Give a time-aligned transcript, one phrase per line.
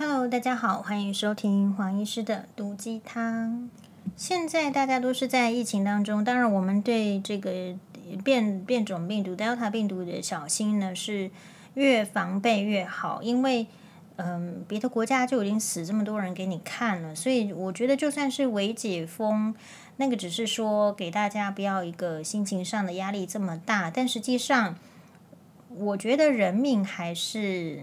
[0.00, 3.68] Hello，大家好，欢迎收听黄医师的毒鸡汤。
[4.16, 7.74] 现在大家都是在疫情当中，当然我们对这个
[8.22, 11.32] 变变种病毒 Delta 病毒的小心呢是
[11.74, 13.66] 越防备越好，因为
[14.14, 19.52] 嗯，别的国家就已经死这么多人给你看了，所以我觉得就算是微解封，
[19.96, 24.76] 那个只是说给大家不要一个心情上的压力这么大，但实际上
[25.70, 27.82] 我觉得人命还是。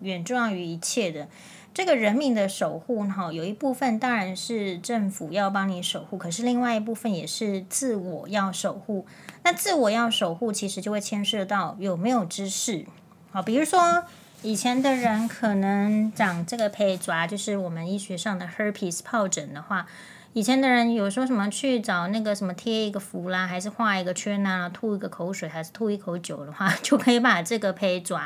[0.00, 1.28] 远重要于一切的
[1.72, 9.06] 这个人命的守护，哈，有一部分当然是政府要帮你守护，可是另外一部分也是自我要守护。
[9.44, 12.84] 那自我要守护，其实就会牵涉到有没有知识，
[13.30, 14.04] 好，比如说
[14.42, 19.86] 以前的人可能长这个皮蛇，就是我们医学上的 herpes 疱疹的话，
[20.32, 28.18] 以前的人有说什么去找那个什么贴一个符啦，还是画一个圈啊，吐一个口水，还是吐一口酒的话， 就可以把这个皮蛇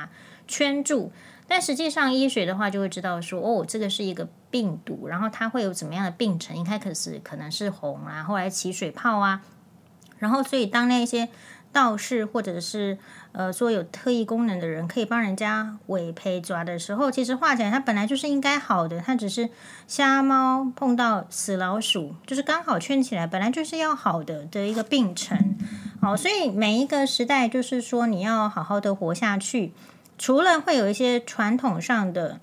[0.46, 1.12] 圈住。
[1.46, 6.56] 但实际上，医学的话就会知道说，哦，这个是一个病毒，然后它会有怎么样的病程？
[6.56, 9.42] 一开始可能是红啊，后来起水泡啊，
[10.18, 11.28] 然后所以当那些
[11.70, 12.96] 道士或者是
[13.32, 19.50] 呃说有特异功能的人可以帮人家围皮蛇的时候，其实画起来它本来就是应该好的，它只是
[19.86, 25.56] 瞎猫碰到死老鼠，就是刚好圈起来，本来就是要好的的一个病程。
[26.00, 29.74] 好，所以每一个时代就是说你要好好的活下去。
[30.16, 32.40] 除了会有一些传统上的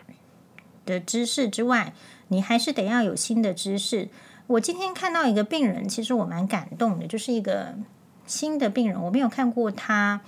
[0.86, 1.94] 的知识之外，
[2.28, 4.10] 你还是得要有新的知识。
[4.48, 7.76] 我今天看到一个病人，其实我蛮感动的，就是一个
[8.26, 10.22] 新的病人，我没有看过她，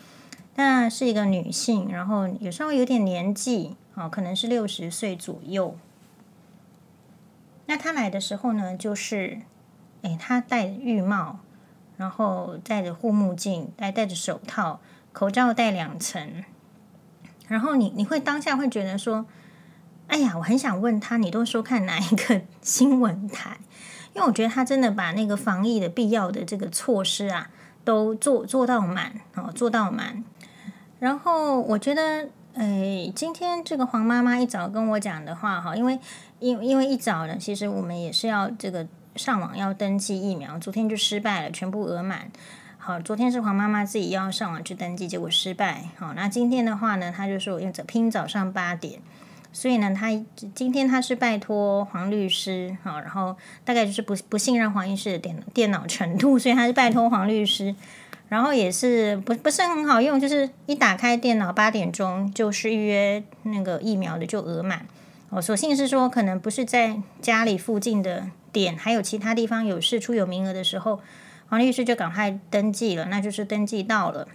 [0.56, 5.78] 那是一个女性，然后有稍微有点年纪，哦，可能是六十岁左右。
[7.66, 9.40] 那她来的时候呢，就是，
[10.04, 11.40] 诶，她戴浴帽，
[11.98, 14.80] 然后戴着护目镜，戴戴着手套，
[15.12, 16.46] 口罩戴两层。
[17.48, 19.26] 然后你你会当下会觉得说，
[20.08, 23.58] 哎呀，我很想问他，你都说看哪一个新闻台？
[24.14, 27.50] 因为我觉得他真的把那个防疫的必要的这个措施啊，
[27.84, 30.24] 都做做到满哦，做到满。
[31.00, 36.00] 然后我觉得，哎，今天这个黄妈妈一早跟我讲的话哈，因为
[36.40, 42.32] 因因为一早呢，其实我们也是要这个上网要登记疫苗，昨天就失败了，全部额满。
[42.86, 45.86] 好，昨天是黄妈妈自己要上网去登记，结果失败。
[45.98, 49.00] 好，那今天的话呢，她就说要拼早上八点，
[49.54, 50.10] 所以呢，她
[50.54, 57.74] 今天她是拜托黄律师，好，然后大概就是不不信任黄医师的电电脑程度，所以她是拜托黄律师，
[58.28, 64.86] 然后也是不不是很好用，就是一打开电脑八点钟就是预约那个疫苗的就额满。
[65.30, 71.00] 哦，所幸是说可能不是在家里附近的点，还有其他地方有事出有名额的时候。
[71.54, 74.28] 黄律师就赶快登记了，那就是登记到了。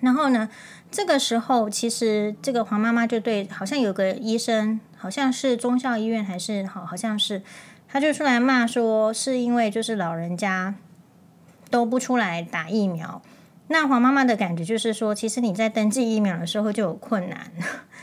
[0.00, 0.50] 然后呢，
[0.90, 7.40] 这个时候其实这个黄妈妈就对，好像有个医生，好像是中孝医院还是好，好像是，
[7.88, 10.74] 他就出来骂说，是因为就是老人家
[11.70, 13.22] 都不出来打疫苗。
[13.68, 17.50] 那黄妈妈的感觉就是说，其实你在登记疫苗的时候就有困难。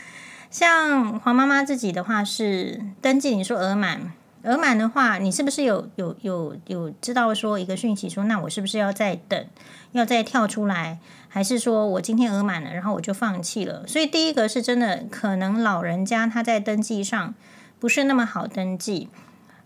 [0.50, 4.10] 像黄妈妈自己的话是登记，你说额满。
[4.46, 9.46] 额满的话，你是不是有有有有知道说一个讯息说，那我是不是要再等，
[9.92, 10.98] 要再跳出来，
[11.28, 13.86] 还是说我今天额满了，然后我就放弃了？
[13.86, 17.34] 所以第一个是真的，可能老人家他在登记上
[17.78, 19.08] 不是那么好登记。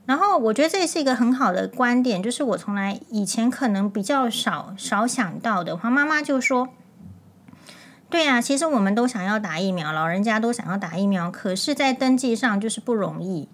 [0.07, 5.77] 然后我觉得这是一个很好的观点，就是我从来以前可能比较少少想到的。
[5.77, 6.71] 黄妈妈就说
[8.11, 13.47] ：“对呀，其实我们都想要打疫苗，老人家都想要打疫苗，可是，在登记上就是不容易。”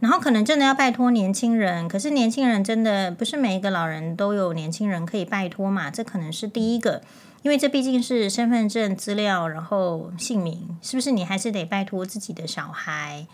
[0.00, 5.90] 然后可能真的要拜托年轻人，可是年轻人真的不是每一个老人都有年轻人可以拜托嘛？
[5.90, 7.00] 这可能是第一个，
[7.40, 13.26] 因为这毕竟是身份证资料，然后姓名，是不是你还是得拜托自己的小孩？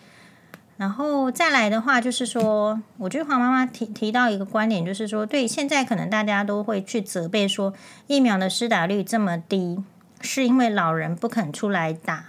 [0.77, 7.75] 然后再来的话，就是说，我觉得黄妈妈提提到一个观点，就是说，对，现在可能大家都会去责备说，
[8.07, 9.83] 疫苗的施打率这么低，
[10.21, 12.25] 是因为老人不肯出来打。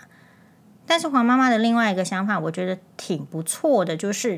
[0.91, 4.37] 但是黄妈妈的另外一个想法，我觉得挺不错的，就是，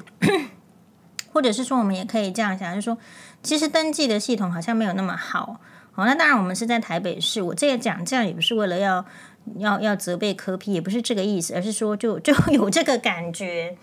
[1.33, 2.95] 或者是说，我们也可以这样想，就是说，
[3.41, 5.59] 其实登记的系统好像没有那么好。
[5.93, 9.03] 好，那当然我们是在台北市，我这个讲这样也不是为了要
[9.57, 13.75] 要要责备柯 P，也不是这个意思，而是说就就 有这个感觉。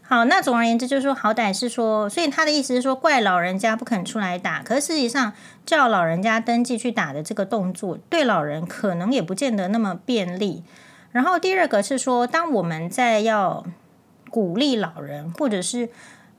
[0.00, 5.34] 好，那总而言之就是说，好歹是说，所以他的意思是说，怪老人家不肯出来打，可是实际上
[5.66, 10.62] 叫老人家登记去打的这个动作，对老人可能也不见得那么便利。
[11.16, 13.64] 然后第二个是说，当我们在要
[14.28, 15.88] 鼓励老人，或者是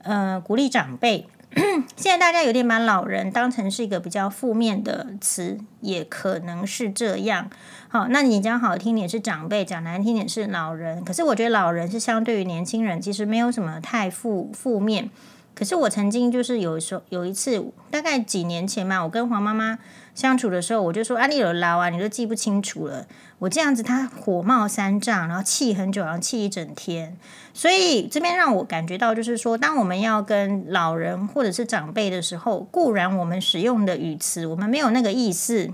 [0.04, 1.26] 呃鼓励长辈
[1.96, 7.50] 现在大家有点把老人当成是一个比较负面的词，也可能是这样。
[7.88, 11.04] 好，那你讲好听点是长辈，讲难听点是老人。
[11.04, 15.10] 可是我觉得老人是相对于年轻人，其实没有什么太负负面。
[15.56, 19.80] 可是我曾经就是有时候有一次，大概几年前嘛，我跟黄妈妈
[20.18, 23.06] 相处的时候，我就说啊，你有老啊，你都记不清楚了。
[23.38, 27.16] 我这样子，他火冒三丈，然后气很久，然后气一整天。
[27.54, 35.72] 所以这边让我感觉到，就是说，当我们要跟老人或者是长辈的时候，固然我们使用的语词，我们没有那个意思，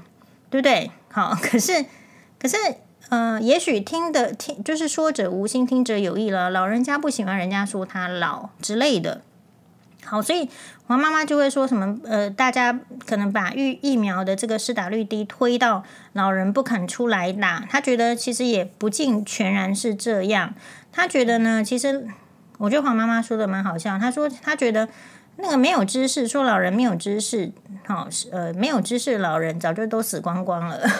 [0.50, 0.90] 对不对？
[1.10, 1.86] 好， 可是。
[2.38, 2.58] 可是，
[3.08, 6.50] 呃，也许听的听就是说者无心，听者有意了。
[6.50, 9.22] 老人家不喜欢人家说他老之类的。
[10.04, 10.48] 好，所以
[10.86, 17.64] 黄妈妈就会说什么，呃，大家可能把疫疫苗的这个施打率低推到老人不肯出来打。
[17.68, 20.54] 他觉得其实也不尽全然是这样。
[20.92, 22.06] 他觉得呢，其实
[22.58, 23.98] 我觉得黄妈妈说的蛮好笑。
[23.98, 24.88] 他说他觉得
[25.36, 27.50] 那个没有知识，说老人没有知识，
[27.86, 30.80] 好，呃，没有知识老人早就都死光光了。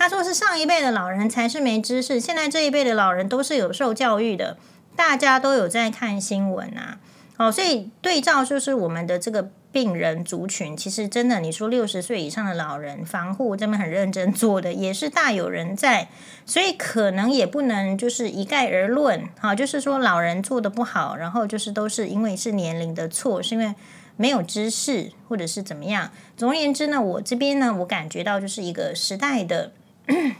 [0.00, 4.56] 他说：“是上一辈的老人才是没知识，现在这一辈的老人都是有受教育的，
[4.94, 6.98] 大家都有在看新闻啊。
[7.38, 16.08] 好，所以对照就是我们的这个病人族群，其实真的，你说六十岁以上的老人防护这么很认真做的，也是大有人在。
[16.44, 23.72] 所以可能也不能就是一概而论，好，就是说老人做的不好，然后就是都是因为是年龄的错，是因为
[24.16, 26.10] 没有知识或者是怎么样。
[26.36, 29.70] 总而言之呢，我这边呢，我感觉到就是一个时代的。”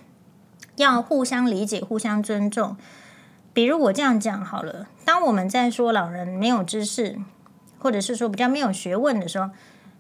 [0.75, 2.77] 要互相理解、互相尊重。
[3.59, 7.19] 比如我这样讲好了，当我们在说老人没有知识，
[7.81, 9.51] 或者是说比较没有学问的时候，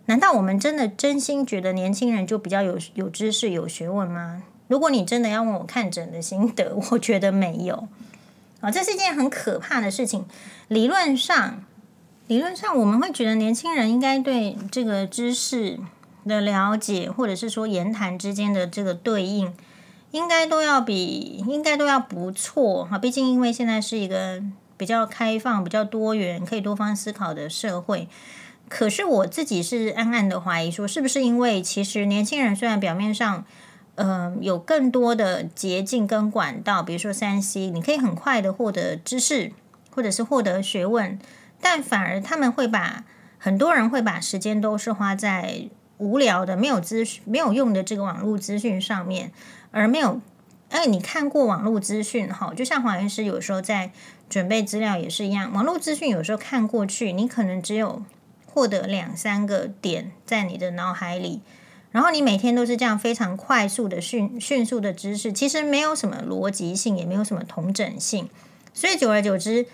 [0.06, 4.44] 难道我们真的真心觉得年轻人就比较有有知识、有学问吗？
[4.68, 7.88] 如果你真的要问我看诊的心得， 我觉得没有。
[8.60, 10.24] 啊，这是一件很可怕的事情。
[10.68, 11.64] 理论上，
[12.28, 15.80] 理论上我们会觉得年轻人应该对这个知识。
[16.24, 19.52] 的了解，或者是说言谈之间的这个对应，
[20.10, 22.98] 应该都要比应该都要不错哈。
[22.98, 24.42] 毕竟因为现在是一个
[24.76, 28.08] 比较开放、比较多元、可以多方思考的社会。
[28.68, 33.44] 可是我自己是暗暗的怀疑，说是不是因为其实年轻人虽然表面上
[34.00, 39.52] 嗯、有更多的捷径跟管道，比如说三 C，你可以很快的获得知识，
[39.90, 41.18] 或者是获得学问，
[41.60, 43.04] 但反而他们会把
[43.38, 45.68] 很多人会把时间都是花在。
[45.98, 49.30] 无聊的、没有资讯、没有用的这个网络资讯上面，
[49.70, 50.20] 而没有
[50.70, 52.52] 哎，你看过网络资讯哈？
[52.54, 53.90] 就像黄医师有时候在
[54.28, 58.02] 准备资料也是一样，网络资讯有时候看过去，你可能只有
[58.46, 61.40] 获得两三个点在你的脑海里，
[61.90, 68.28] 然后你每天都是这样非常快速的迅迅速的知识，其实没有什么逻辑性，也没有什么同整性，
[68.74, 69.66] 所以久而久之，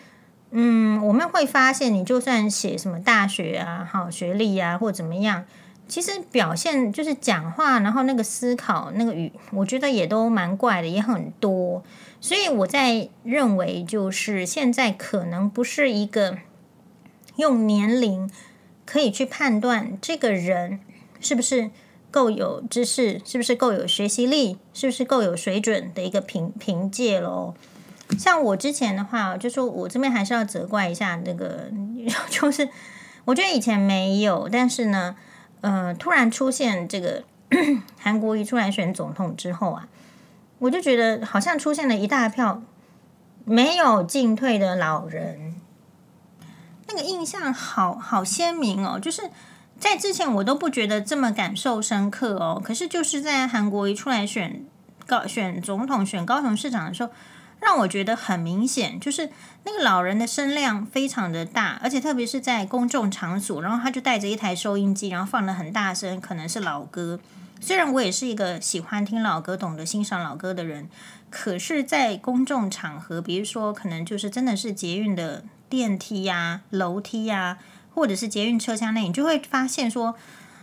[0.52, 5.44] 嗯，我们会发现，你就算写什么大学啊、好学历啊，或怎么样。
[5.86, 11.84] 其实表现就是讲话，然后那个思考那个语，我觉得也都蛮怪的，也很多。
[12.20, 16.38] 所以我在认为，就是现在可能不是一个
[17.36, 18.30] 用年龄
[18.86, 20.80] 可以去判断这个人
[21.20, 21.70] 是不是
[22.10, 27.54] 够有知识，是不是够有学习力，是不是够有水准的一个凭凭借咯。
[28.18, 31.70] 像我之前的话，就说我这边还是要责怪一下那个，
[32.30, 32.66] 就是
[33.26, 35.14] 我觉得以前没有，但是呢。
[35.64, 37.24] 呃，突然出现这个
[37.98, 39.88] 韩国瑜出来选总统之后啊，
[40.58, 42.62] 我就觉得好像出现了一大票
[43.46, 45.54] 没有进退的老人，
[46.88, 49.00] 那个印象好好鲜明哦。
[49.00, 49.30] 就是
[49.80, 54.66] 在之前我都不觉得这么感受深刻哦，可是就是在韩国瑜出来选
[55.06, 57.10] 高选总统、选高雄市长的时候。
[57.64, 59.30] 让我觉得很明显，就是
[59.64, 67.18] 那个老人的声量非常的大，而且特别是在公众场所，然后他就带着一台收音机，然后放得很大声，可能是老歌。
[67.60, 70.88] 虽然我也是一个喜欢听老歌、懂得欣赏老歌的人，
[71.30, 77.56] 可是，在公众场合，比如说可能就是真的是捷运的电梯呀、楼梯呀，
[77.94, 80.14] 或者是捷运车厢内，你就会发现说，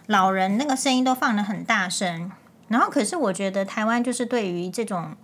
[0.06, 2.32] 老人那个声音都放得很大声。
[2.68, 5.16] 然后，可是我觉得台湾就是对于这种。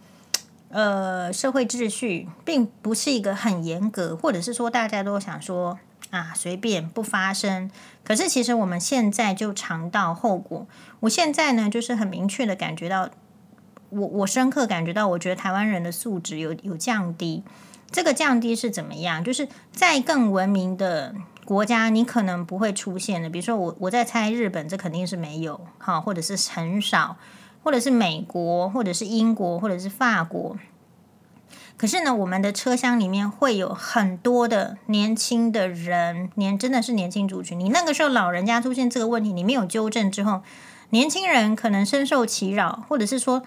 [0.70, 7.72] 呃，社会秩序并不是一个很严格，或者是说大家都想说啊，随便不发生。
[8.04, 10.68] 可是其实我们现在就尝到后果。
[11.02, 13.10] 我现在呢，就是很明确的感觉到，
[13.90, 17.44] 我我深刻感觉到，我觉得台湾人的素质有有降低。
[17.90, 19.24] 这个降低是怎么样？
[19.24, 23.30] 就是在更文明的国家，你可能不会出现的。
[23.30, 27.16] 比如说我我在猜日本，这肯定是没有，好，或者是很少。
[27.64, 30.58] 或者是美国，或者是英国，或者是法国，
[31.76, 37.60] 可是呢，我们的车厢里面会有很多的年轻的人，年真的是年轻族群。
[37.60, 40.42] 你那个时候老人家出现这个问题，你没有纠正之后，
[40.90, 43.44] 年轻人可能深受其扰，或者是说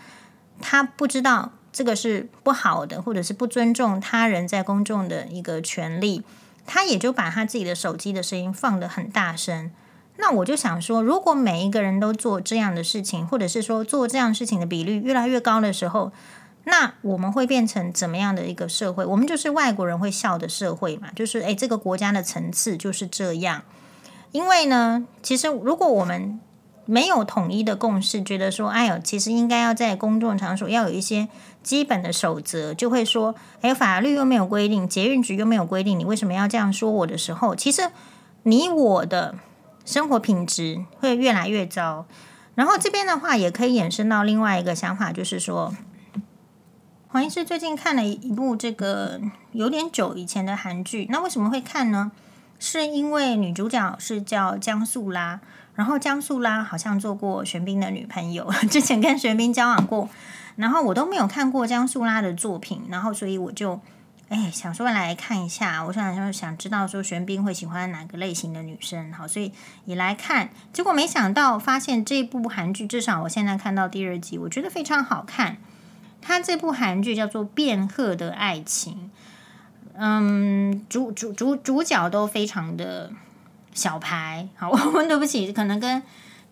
[0.61, 6.23] 他不知道这个是不好的，或者是不尊重他人在公众的一个权利，
[6.67, 9.73] 他也就把他自己的手机的声音放得很大声。
[10.21, 16.13] 那我就想说，如果每一个人都做这样的事情，或者是说做这样事情的比率越来越高的时候，
[16.65, 19.05] 那我们会变成怎么样的一个社会？
[19.07, 21.09] 我们就是外国人会笑的社会嘛？
[21.17, 23.63] 就是诶，这个国家的层次就是这样。
[24.33, 26.39] 因为呢，其实如果我们
[26.85, 31.29] 没有统一的共识，觉得说，哎呦，其实应该要在公众场所要有一些
[31.63, 37.91] 基本的守则，就会说，哎，法律又没有规定，捷运局又没有规定，你为什么要这样说我的时候，其实
[38.43, 39.35] 你我的。
[39.91, 42.07] 生活品质会越来越糟，
[42.55, 45.75] 然后这边的话也可以衍生到另外一个想法，就是说，
[47.09, 49.21] 黄医师最近看了一部这个
[49.51, 52.13] 有点久以前的韩剧，那为什么会看呢？
[52.61, 55.41] 是因为女主角是叫姜素拉，
[55.75, 60.09] 然后姜素拉好像做过玄彬的女朋友， 之前跟玄彬交往过，
[60.55, 63.81] 然后我都没有看过姜素拉的作品，然后所以我就。
[64.31, 69.53] 哎，想说来看一下，我想说想知道说玄彬会喜欢哪个类型的女生，好，所以
[69.87, 70.51] 也来看。
[70.73, 75.57] 结果没想到发现这部韩剧，至少我现在看到第二集，我觉得非常好看。
[76.23, 78.95] 它这部韩剧叫做《变鹤的爱情》，
[79.95, 83.11] 嗯，主主主主角都非常的
[83.75, 86.01] 小牌，好， 我对不起，可能跟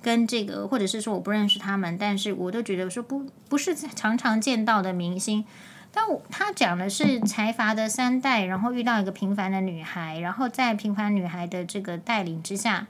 [0.03, 5.45] 跟这个或者是说我不认识他们，但是我都觉得说不不是常常见到的明星。
[5.91, 12.87] 但我他讲的是财阀的三代，然后遇到一个平凡的女孩，然后在平凡女孩的这个带领之下，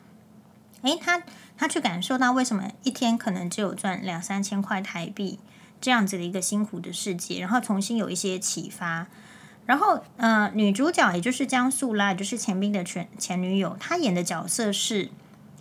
[0.82, 1.22] 诶，他
[1.56, 5.38] 他去感受到为什么一天可能只有赚两三千块台币
[5.80, 9.06] 这样子的一个辛苦的世界，然后重新有一些启发。
[9.64, 15.10] 然后，呃，女主角也就是江素拉，也就是钱斌的前前女友，她演的角色是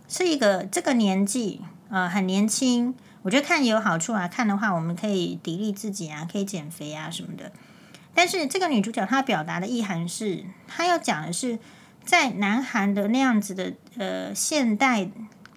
[0.07, 2.95] 是一个这个年纪，呃，很年轻。
[3.27, 7.51] 我觉得看也有好处啊，看的话我们可以砥砺自己啊，可以减肥啊什么的。
[8.13, 11.59] 但是这个女主角她表达的意涵是，她要讲的是，
[12.05, 15.09] 在南韩的那样子的呃现代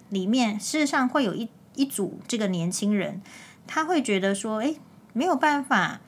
[0.09, 3.21] 里面，事实上会有一一组这个年轻人，
[3.65, 4.75] 他会觉得说，哎，
[5.13, 6.01] 没有办法。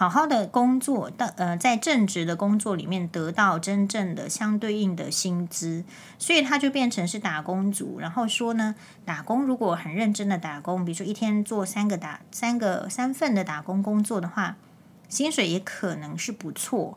[0.00, 5.84] 好好的工作，的呃，在正职的工作里面得到真正的相对应的薪资，
[6.18, 8.00] 所以他就变成是打工族。
[8.00, 14.56] 然后说呢，打工如果很认真的打工，比如说一天做三个打三个三份的打工工作的话，
[15.10, 16.96] 薪水也可能是不错。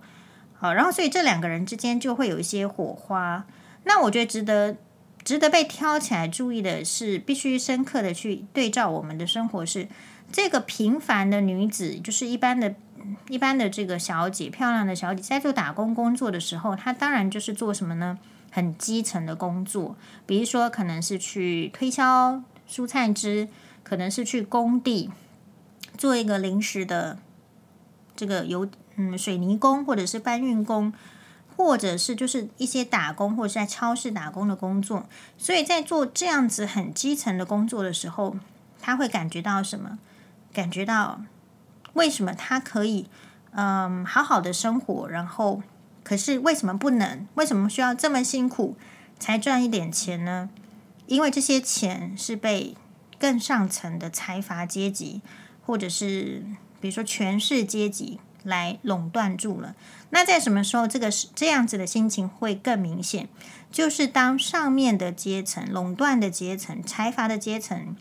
[0.53, 3.45] 好，然后所以这两个人之间就会有一些火花。
[3.83, 4.77] 那我觉得值得
[5.25, 9.89] 值得被挑起来注意的是，必须深刻的去对照我们的生活是
[10.31, 12.75] 这个平凡的女子，就是一般的。
[13.29, 18.17] 一般的这个小姐，漂亮的小姐，在做打工工作的时候，她当然就是做什么呢？
[18.51, 19.95] 很基层的工作，
[20.27, 23.47] 比如说可能是去推销蔬菜汁，
[23.81, 25.09] 可能是去工地
[25.97, 27.17] 做一个临时的
[28.15, 30.93] 这个油嗯水泥工，或者是搬运工，
[31.57, 35.07] 或者是就是一些打工，或者是在超市打工的工作。
[35.35, 38.35] 所以在做这样子很基层的工作的时候，
[38.79, 39.97] 她会感觉到什么？
[40.53, 41.21] 感觉到。
[41.93, 43.07] 为什么他可以，
[43.51, 45.61] 嗯，好好的生活，然后，
[46.03, 47.27] 可是为什么不能？
[47.35, 48.75] 为什么需要这么辛苦
[49.19, 50.49] 才赚一点钱呢？
[51.05, 52.75] 因为这些钱是被
[53.19, 55.21] 更上层的财阀阶级，
[55.65, 56.43] 或者是
[56.81, 59.75] 比如说权势阶级来垄断住了。
[60.09, 63.29] 那在什么时候这个是这样子的心情会更明显？
[63.71, 67.95] 就是当上面的阶层、垄断的阶层、财阀的阶层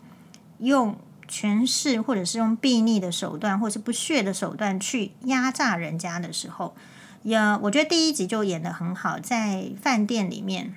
[0.57, 0.97] 用。
[1.27, 6.75] 权势，或者是用避逆的手段，或是不屑的手段去压榨人家的时候，
[7.23, 9.19] 也我觉得第一集就演得很好。
[9.19, 10.75] 在饭店里面，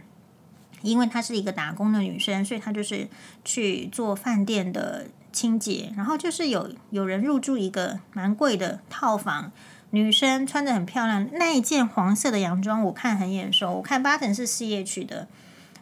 [0.83, 3.09] 因为她是一个打工的女生，所以她就是
[3.45, 5.93] 去做饭店的清洁。
[5.97, 9.51] 然后就是有有人入住一个蛮贵的套房，
[9.91, 15.29] 女生穿着很漂亮，那一件黄色的洋装我看很眼熟，我看八成是 CH 的。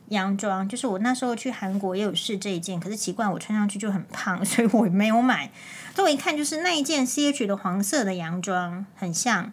[0.08, 5.50] 洋装就是我那时候去韩国也有试这一件，可是奇怪我穿上去就很胖， 所以我没有买。
[5.94, 9.52] 所以我一看就是那一件 CH 的黄色的洋装很像，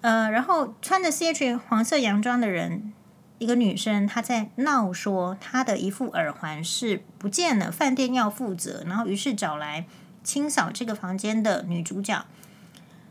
[0.00, 2.92] 呃，然后穿着 CH 黄色洋装的人，
[3.38, 9.86] 一个女生她在闹说她的一副耳环是不见了，饭店要负责，然后于是找来
[10.22, 12.24] 清扫这个房间的女主角。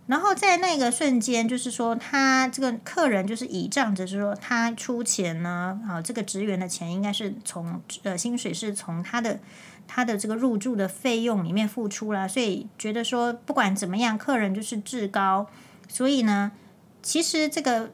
[0.07, 9.39] 然后在那个瞬间，就是说他这个客人就是倚仗着是说他出钱呢，啊，这个职员的钱应该是从呃薪水是从他的
[9.85, 15.47] 他的这个入住的费用里面付出了，所以觉得说不管怎么样，客人就是至高，
[15.89, 16.53] 所以呢，
[17.01, 17.91] 其实这个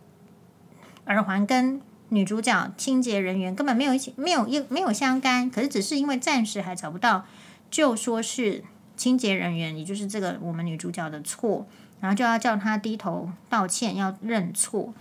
[1.05, 7.25] 耳环跟女主角清洁人员根本没有一起没有一没有相干，可是只是因为暂时还找不到，
[7.71, 8.63] 就说是
[8.95, 11.67] 清洁人员，也就是这个我们女主角的错，
[12.03, 14.93] 然后就要叫他低头道歉，要认错。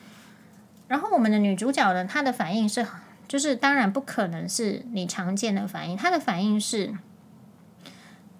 [0.86, 2.86] 然后我们的女主角呢，她的反应是，
[3.26, 6.94] 就是当然不可能是你常见的反应，她的反应是，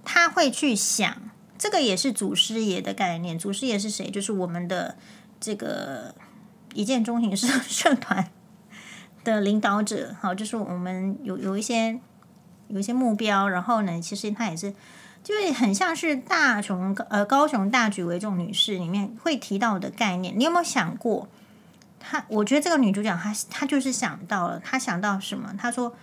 [0.05, 1.17] 她会去想，
[1.59, 3.37] 这个也是祖师爷的概念。
[3.37, 4.09] 祖师爷是谁？
[4.09, 4.97] 就是我们的
[5.41, 6.15] 这个
[6.73, 8.31] 一见钟情社 社团。
[9.25, 12.01] 的领导者，好，就是我们有有一些
[12.67, 14.75] 有一些目标，然后呢，其实他也是，
[15.23, 20.33] 就是很像是大雄呃高雄大举为重女士里面会提到的概念。
[20.37, 21.29] 你有没有想过？
[22.01, 25.55] 她我觉得这个女主角她她就是想到了，她想到什么？
[25.59, 25.95] 她说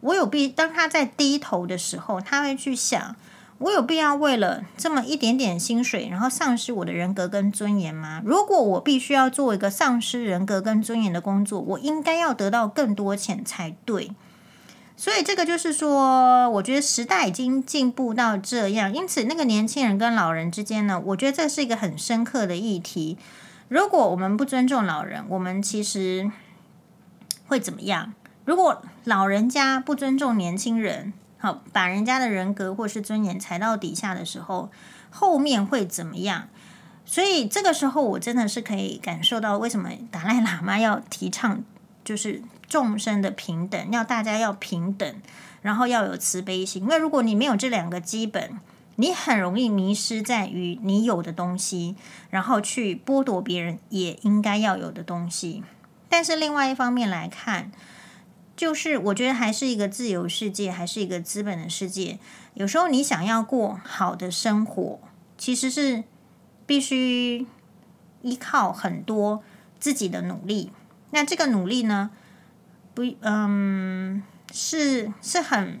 [0.00, 3.16] 我有必当她在低头的时候，她会去想。
[3.58, 8.20] 我有必要为了这么一点点薪水，然后丧失我的人格跟尊严吗？
[8.24, 14.10] 如果我必须要做一个丧失人格跟尊严的工作，我应该要得到更多钱才对。
[14.96, 23.18] 所以这个就是说，我觉得时代已经进步到这样，因此那个年轻人跟老人之间呢，我觉得这是一个很深刻的议题。
[23.68, 26.30] 如果我们不尊重老人，我们其实
[27.46, 28.14] 会怎么样？
[28.44, 34.70] 如果老人家不尊重年轻人，好，把人家的人格或是尊严踩到底下的时候，
[35.10, 36.48] 后面会怎么样？
[37.04, 41.62] 所以这个时候，我真的是可以感受到为什么达赖喇嘛要提倡
[42.04, 45.22] 就是众生的平等，要大家要平等，
[45.62, 46.82] 然后要有慈悲心。
[46.82, 48.60] 因为如果你没有这两个基本，
[48.96, 51.96] 你很容易迷失在于你有的东西，
[52.30, 55.64] 然后去剥夺别人也应该要有的东西。
[56.08, 57.72] 但是另外一方面来看，
[58.54, 62.20] 就是我觉得还是一个自由世界，还是一个资本的世界。
[62.54, 65.00] 有时候你想要过好的生活，
[65.36, 66.04] 其实是
[66.66, 67.46] 必须
[68.22, 69.42] 依靠很多
[69.80, 70.70] 自己的努力。
[71.14, 72.10] 那这个努力呢，
[72.92, 75.80] 不，嗯，是是很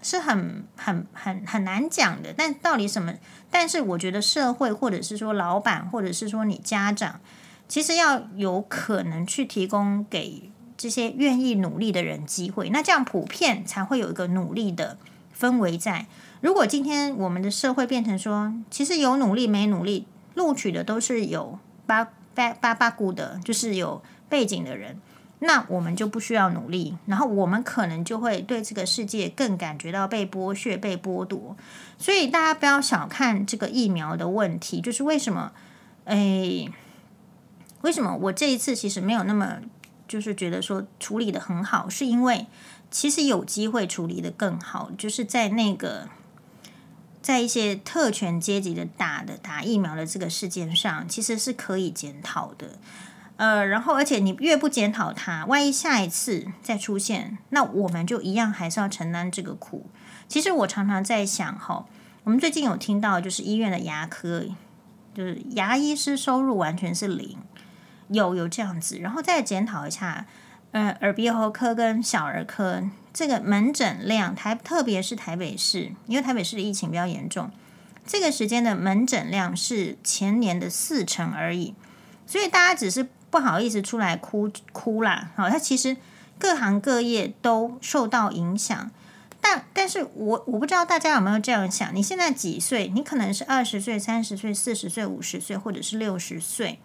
[0.00, 2.32] 是很很很很难讲的。
[2.34, 3.12] 但到底什么？
[3.50, 7.20] 但是我觉得社会，或者是说老板，或者是说你家长，
[7.68, 10.50] 其实要有可能去提供给。
[10.80, 14.96] 这些愿意努力的人机会，那这样普遍才会有一个努力的
[15.38, 16.06] 氛围在。
[16.40, 24.98] 如果今天我们的社会变成说，其实有努力没努力，录取的都是有八八八八股的，就是有背景的人，
[25.40, 31.54] 那我们就不需要努力，然后我们可能就会对这个世界更感觉到被剥削、被剥夺。
[31.98, 35.52] 所以大家不要小看这个疫苗的问题，就是为什么？
[36.06, 36.66] 哎，
[37.82, 39.58] 为什么我这一次其实没有那么。
[40.08, 42.48] 就是觉得说处理得很好，是因为
[42.90, 44.90] 其实有机会处理得更好。
[44.98, 46.08] 就是在那个
[47.22, 52.70] 在一些特权阶级的打的打疫苗的这个事件上，其实是可以检讨的。
[53.40, 59.86] 呃，然后而且你越不检讨它，万一下一次再出现，那我们就一样还是要承担这个苦。
[60.28, 61.86] 其实我常常在想，哈，
[62.24, 64.44] 我们最近有听到就是医院的牙科，
[65.14, 67.38] 就是牙医师收入完全是零。
[68.08, 70.26] 有有这样子，然后再检讨一下，
[70.72, 72.82] 呃，耳鼻喉科跟小儿科
[73.14, 77.50] 这个门诊量，台特别是台北市，因为台北市的疫情比较严重，
[78.06, 81.74] 这个时间的门诊量是前年的四成而已，
[82.26, 85.30] 所以大家只是不好意思出来哭哭啦。
[85.36, 85.96] 好，它其实
[86.38, 88.90] 各行各业都受到影响，
[89.40, 92.88] 但但是我我不知道大家有没有这样想，你现在几岁？
[92.88, 96.78] 你可能是二十岁、三十岁、四十岁、五十岁，或者是六十岁。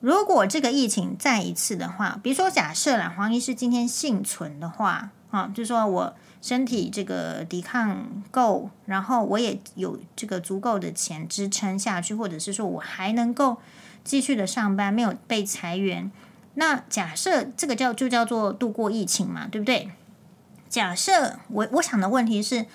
[0.00, 13.58] 如果这个疫情再一次的话，比如说假设啦，黄医师今天幸存的话，啊，就说我身体这个抵抗够，然后我也有这个足够的钱支撑下去，或者是说我还能够
[14.04, 16.10] 继续的上班，没有被裁员。
[16.54, 19.90] 那假设这个叫就叫做度过疫情嘛，对不对？
[20.68, 22.66] 假设我我想的问题是，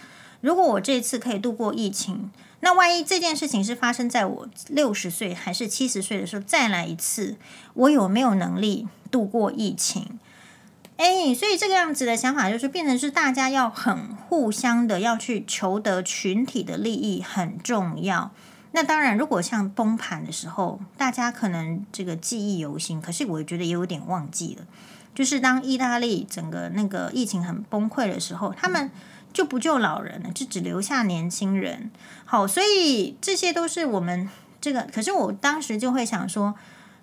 [0.42, 2.32] 如果我这次可以度过疫情。
[2.66, 7.36] 那万一这件事情是发生在我六十岁还是七十岁的时候再来一次，
[7.74, 10.18] 我有没有能力度过疫情？
[10.96, 18.32] 诶，所以这个样子的想法就是变成是大家要很互相的要去求得群体的利益很重要。
[18.74, 24.66] 那当然，如果像崩盘的时候，大家可能这个记忆犹新，可是我觉得也有点忘记了。
[25.16, 28.92] 就是当意大利整个那个疫情很崩溃的时候，他们。
[29.34, 31.90] 就不救老人了，就只留下年轻人。
[32.24, 34.30] 好，所以这些都是我们
[34.62, 34.88] 这个。
[34.94, 36.54] 可是我当时就会想说，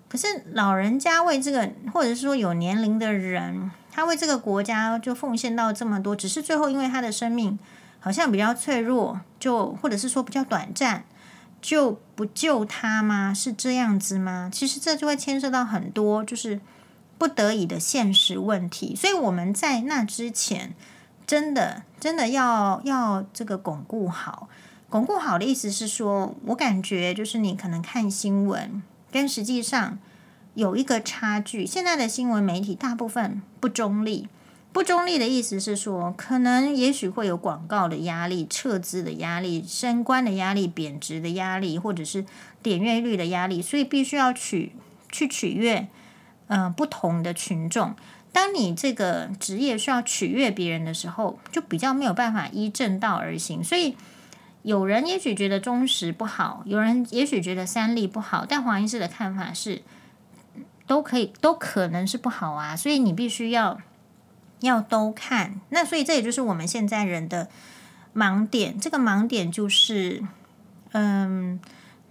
[0.07, 7.59] 可是老人家为这个，或者是说有年龄的人，他为这个国家就奉献到这么多，只是最后因为他的生命
[7.99, 11.03] 好像比较脆弱，就或者是说比较短暂，
[11.61, 13.33] 就不救他吗？
[13.33, 14.49] 是这样子吗？
[14.51, 16.59] 其实这就会牵涉到很多就是
[17.17, 20.73] 不得已的现实问题，所以我们在那之前，
[21.27, 24.49] 真的真的要要这个巩固好。
[24.89, 29.99] 巩固好的意思是说，我感觉就是你可能看新闻，跟实际上
[30.55, 31.65] 有一个差距。
[31.65, 34.27] 现在的新闻媒体大部分不中立，
[34.73, 42.25] 不中立的意思是说，可能也许会有广告的压力、撤资的压力、升官的压力、贬值的压力，或者是
[42.63, 44.73] 点阅率的压力，所以必须要取
[45.11, 45.87] 去取悦
[46.47, 47.95] 嗯、呃、不同的群众。
[48.31, 53.95] 当你这个职业需要取悦别人的时候，就比较没有办法依正道而行，所以。
[54.63, 59.81] 有人也许觉得忠实不好，有人也许觉得三立不好，但黄医师的看法是，
[60.85, 62.75] 都可以，都可能是不好啊。
[62.75, 63.81] 所以你必须要
[64.61, 65.59] 要都看。
[65.69, 67.49] 那所以这也就是我们现在人的
[68.15, 68.79] 盲点。
[68.79, 70.23] 这个盲点就是，
[70.93, 71.59] 嗯，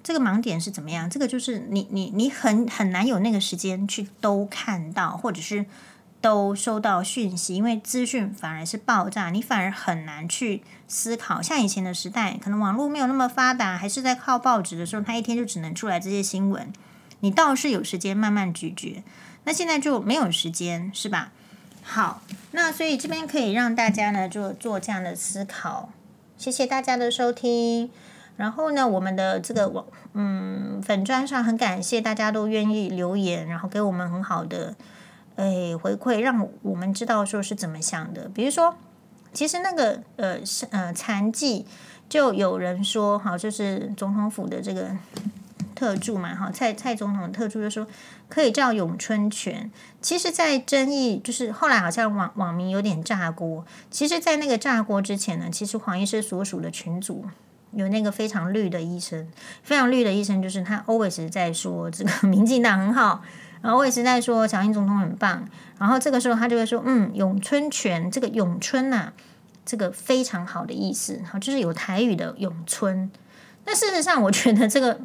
[0.02, 1.10] 这个盲点是怎么样？
[1.10, 5.66] 这个就是你你你很很难有那个时间去都看到，或者是。
[6.22, 11.40] 都收到讯息，因为资讯反而是爆炸，你反而很难去思考。
[11.40, 16.70] 像以前的时代，可能网络没有那么发达，还是在靠报纸的时候，他一天就只能出来这些新闻，
[17.20, 19.02] 你倒是有时间慢慢咀嚼。
[19.44, 21.32] 那现在就没有时间，是吧？
[21.92, 22.22] 好，
[22.52, 25.90] 那所以这边可以让大家呢就做这样的思考。
[26.38, 27.90] 谢谢大家的收听。
[28.36, 34.76] 然后呢，我们的这个网嗯粉砖上很感谢大家都愿意留言，然后给我们很好的。
[35.34, 38.30] 哎，回馈让我们知道说是怎么想的。
[38.32, 38.76] 比如说，
[39.32, 41.66] 其实那个呃是呃残疾，
[42.08, 44.96] 就有人说好，就是总统府的这个
[45.80, 47.86] 特助嘛，哈，蔡蔡总统的特助就说
[48.28, 49.72] 可以叫咏春拳。
[50.02, 53.64] 其实，在争议就是后来好像网网民有点炸锅。
[53.90, 57.24] 其实，在那个炸锅之前呢，其实黄医师所属的群组
[57.72, 59.26] 有那个非常绿的医生，
[59.62, 63.22] 非常绿的医生，就是他 always 在说这个民进党很好。
[63.62, 69.12] 然后我也是在说小英总统很棒，然后这个时候他就会说，嗯，咏春拳这个咏春呐、啊，
[69.64, 73.10] 这个非常好的意思，好，就是有台语的咏春。
[73.64, 74.98] 那事实上，我觉得这个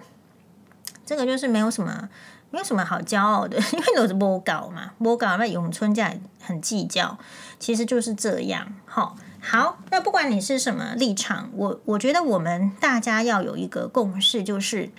[1.06, 2.10] 这个就是没有什么
[2.52, 7.18] 没有什么好骄傲的， 因为都是播搞嘛，播搞那咏春这样很计较，
[7.60, 8.74] 其实就是这样。
[8.86, 14.90] 好，好，那不管你是什么立场，我我觉得我们大家要有一个共识，就是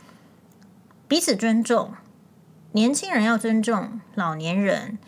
[1.09, 1.95] 彼此尊重。
[2.73, 4.99] 年轻人要尊重老年人，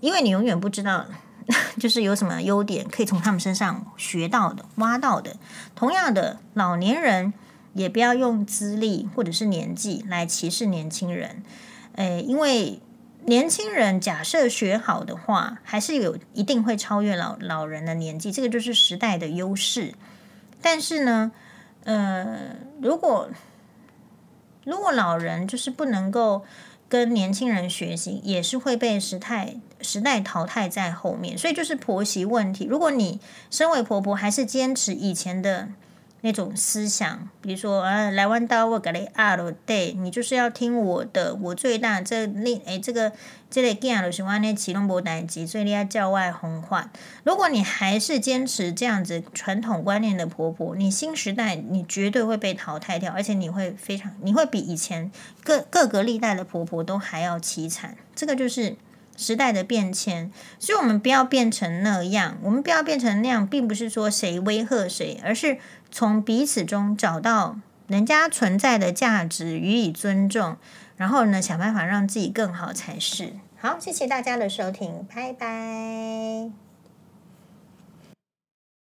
[0.00, 1.06] 因为你永远不知道，
[1.78, 5.36] 就是有什么优点可以从他们身上学到的、挖到的。
[5.76, 7.32] 同样的，老年人
[7.76, 11.42] 也不要用资历或者是年纪来歧视年轻人。
[11.94, 12.80] 诶，因为
[13.26, 19.94] 年轻人假设学好的话，还是有一定会超越老老人的年纪，这个就是时代的优势。
[20.60, 21.30] 但是呢，
[21.84, 23.30] 呃，如果
[24.64, 26.44] 如果老人就是不能够。
[26.88, 32.64] 跟年轻人学习也是会被时代时代淘汰在后面，所以就是婆媳问题。
[32.64, 33.18] 如果你
[33.50, 35.70] 身为婆婆，还是坚持以前的。
[36.26, 42.00] 那种思想，比如说啊，来弯刀我给你压了，对，你就是要听我的，我最大。
[42.00, 43.12] 这另诶，这个
[43.48, 46.90] 这类囝就是我那启动波代机，所以你要教外红话。
[47.22, 55.12] 如果你还是坚持这样子传统观念的婆婆，你新时代你绝对会被淘汰掉，而且你会非常，你会比以前
[55.44, 57.96] 各各个历代的婆婆都还要凄惨。
[58.16, 58.74] 这个就是
[59.16, 65.58] 时代的变迁，所以我们不要变成那样，我们不要变成那样，并不是说谁威吓谁，而是。
[65.88, 70.56] 从彼此中找到人家存在的价值，予以尊重，
[70.96, 73.32] 然后呢，想办法让自己更好才是。
[73.56, 76.65] 好，谢谢大家的收听，拜拜。